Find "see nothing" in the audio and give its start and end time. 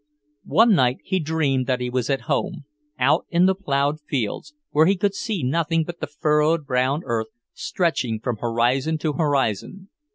5.13-5.83